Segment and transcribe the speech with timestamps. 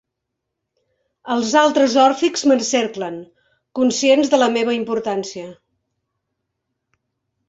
[1.33, 3.19] Els altres òrfics m'encerclen,
[3.81, 5.45] conscients de la meva importància.